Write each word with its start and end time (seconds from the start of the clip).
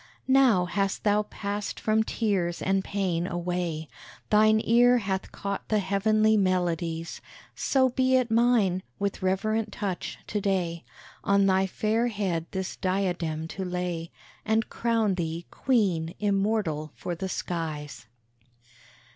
Now 0.27 0.65
hast 0.65 1.03
thou 1.03 1.21
passed 1.21 1.79
from 1.79 2.01
tears 2.01 2.59
and 2.59 2.83
pain 2.83 3.27
away, 3.27 3.87
Thine 4.31 4.59
ear 4.65 4.97
hath 4.97 5.31
caught 5.31 5.69
the 5.69 5.77
heavenly 5.77 6.35
melodies; 6.35 7.21
So 7.53 7.87
be 7.89 8.15
it 8.15 8.31
mine, 8.31 8.81
with 8.97 9.21
reverent 9.21 9.71
touch, 9.71 10.17
to 10.25 10.41
day, 10.41 10.83
On 11.23 11.45
thy 11.45 11.67
fair 11.67 12.07
head 12.07 12.47
this 12.49 12.77
diadem 12.77 13.47
to 13.49 13.63
lay, 13.63 14.09
And 14.43 14.69
crown 14.69 15.13
thee 15.13 15.45
Queen 15.51 16.15
immortal 16.19 16.91
for 16.95 17.13
the 17.13 17.29
skies! 17.29 18.07